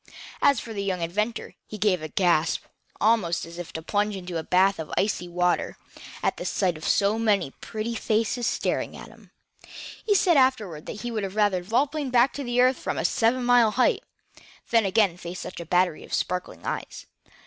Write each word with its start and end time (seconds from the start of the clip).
As 0.41 0.59
for 0.59 0.73
the 0.73 0.81
young 0.81 1.03
inventor, 1.03 1.53
he 1.67 1.77
gave 1.77 2.01
a 2.01 2.07
gasp, 2.07 2.63
almost 2.99 3.45
as 3.45 3.59
if 3.59 3.67
he 3.67 3.73
had 3.75 3.85
plunged 3.85 4.17
into 4.17 4.39
a 4.39 4.43
bath 4.43 4.79
of 4.79 4.91
icy 4.97 5.27
water, 5.27 5.77
at 6.23 6.37
the 6.37 6.43
sight 6.43 6.75
of 6.75 6.87
so 6.87 7.19
many 7.19 7.51
pretty 7.61 7.93
faces 7.93 8.47
staring 8.47 8.97
at 8.97 9.09
him. 9.09 9.29
He 10.03 10.15
said 10.15 10.37
afterward 10.37 10.87
that 10.87 11.01
he 11.01 11.11
would 11.11 11.33
rather 11.35 11.57
have 11.57 11.67
vol 11.67 11.85
planed 11.85 12.11
back 12.11 12.33
to 12.33 12.57
earth 12.59 12.77
from 12.79 12.97
a 12.97 13.05
seven 13.05 13.43
mile 13.43 13.69
height, 13.69 14.01
than 14.71 14.85
again 14.87 15.17
face 15.17 15.39
such 15.41 15.59
a 15.59 15.67
battery 15.67 16.03
of 16.03 16.15
sparkling 16.15 16.65
eyes. 16.65 17.05